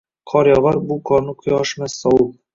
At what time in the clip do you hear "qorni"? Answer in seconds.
1.11-1.37